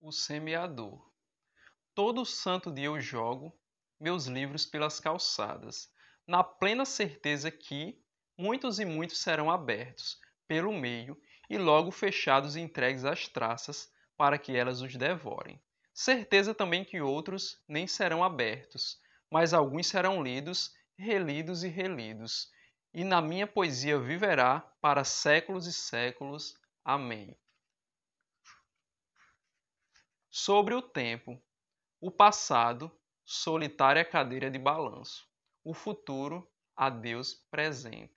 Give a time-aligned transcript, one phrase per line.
[0.00, 1.10] O semeador.
[1.92, 3.52] Todo santo dia eu jogo
[3.98, 5.92] meus livros pelas calçadas,
[6.24, 8.00] na plena certeza que
[8.36, 14.38] muitos e muitos serão abertos pelo meio e logo fechados e entregues às traças para
[14.38, 15.60] que elas os devorem.
[15.92, 22.52] Certeza também que outros nem serão abertos, mas alguns serão lidos, relidos e relidos,
[22.94, 26.54] e na minha poesia viverá para séculos e séculos.
[26.84, 27.36] Amém.
[30.40, 31.36] Sobre o tempo,
[32.00, 35.28] o passado, solitária cadeira de balanço.
[35.64, 38.16] O futuro, a Deus presente.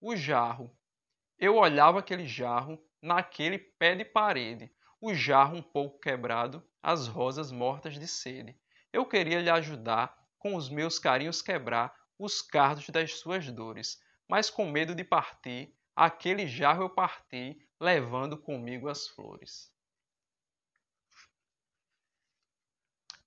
[0.00, 0.76] O jarro.
[1.38, 7.52] Eu olhava aquele jarro naquele pé de parede, o jarro um pouco quebrado, as rosas
[7.52, 8.60] mortas de sede.
[8.92, 14.50] Eu queria lhe ajudar, com os meus carinhos quebrar os cardos das suas dores, mas
[14.50, 19.77] com medo de partir, aquele jarro eu parti, levando comigo as flores.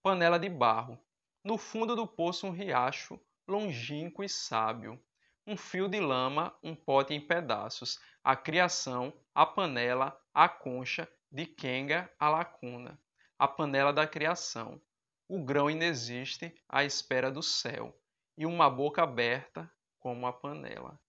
[0.02, 1.00] Panela de barro.
[1.44, 5.02] No fundo do poço, um riacho, longínquo e sábio.
[5.46, 8.00] Um fio de lama, um pote em pedaços.
[8.24, 13.00] A criação, a panela, a concha, de Kenga a lacuna.
[13.38, 14.82] A panela da criação.
[15.28, 17.96] O grão inexiste à espera do céu.
[18.38, 21.00] E uma boca aberta como a panela.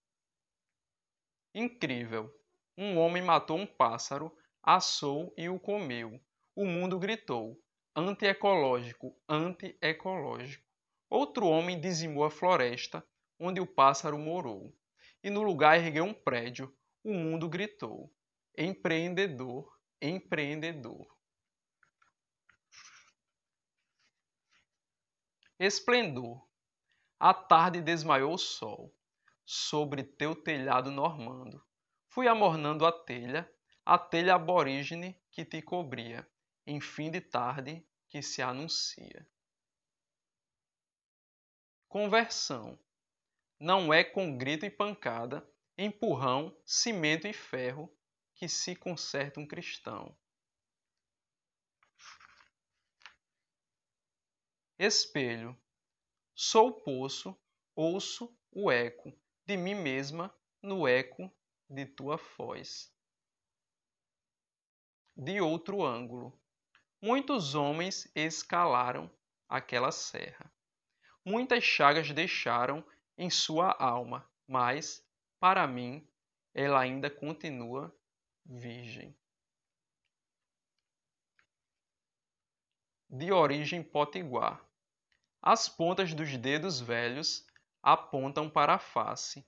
[1.55, 2.35] Incrível!
[2.77, 6.19] Um homem matou um pássaro, assou e o comeu.
[6.55, 7.61] O mundo gritou
[7.95, 10.65] antiecológico, antiecológico.
[11.11, 13.07] Outro homem dizimou a floresta
[13.39, 14.75] onde o pássaro morou,
[15.23, 16.75] e no lugar ergueu um prédio.
[17.05, 18.11] O mundo gritou:
[18.57, 21.07] empreendedor, empreendedor.
[25.59, 26.49] Esplendor.
[27.21, 28.93] A tarde desmaiou o sol
[29.45, 31.63] sobre teu telhado normando.
[32.09, 33.49] Fui amornando a telha,
[33.85, 36.27] a telha aborígene que te cobria
[36.67, 39.27] em fim de tarde que se anuncia.
[41.89, 42.79] Conversão
[43.59, 45.43] não é com grito e pancada,
[45.79, 47.91] empurrão, cimento e ferro
[48.35, 50.15] que se conserta um cristão.
[54.79, 55.59] Espelho.
[56.35, 57.35] Sou o poço,
[57.75, 59.11] ouço o eco
[59.47, 61.35] de mim mesma no eco
[61.67, 62.95] de tua voz.
[65.17, 66.42] De outro ângulo.
[67.05, 69.11] Muitos homens escalaram
[69.49, 70.49] aquela serra.
[71.25, 72.87] Muitas chagas deixaram
[73.19, 75.05] em sua alma, mas,
[75.41, 76.09] para mim,
[76.55, 77.93] ela ainda continua
[78.47, 79.19] virgem.
[83.11, 84.65] De origem potiguar.
[85.43, 87.45] As pontas dos dedos velhos
[87.83, 89.45] apontam para a face.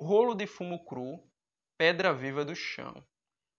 [0.00, 1.22] Rolo de fumo cru,
[1.76, 3.06] pedra viva do chão.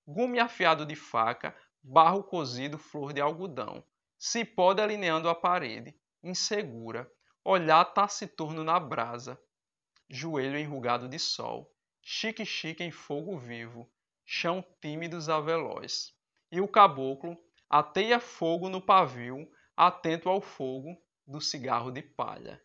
[0.07, 1.55] Gume afiado de faca
[1.87, 3.83] barro cozido, flor de algodão,
[4.17, 7.07] cipó delineando a parede, insegura,
[7.43, 9.39] olhar taciturno na brasa,
[10.09, 13.87] joelho enrugado de sol, chique-chique em fogo vivo,
[14.25, 16.11] chão tímidos a veloz.
[16.51, 17.37] E o caboclo
[17.69, 19.47] ateia fogo no pavio,
[19.77, 20.97] atento ao fogo
[21.27, 22.59] do cigarro de palha.